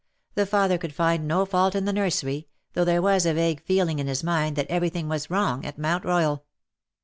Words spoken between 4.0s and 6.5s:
his mind that every thing was wrong at Mount Royal.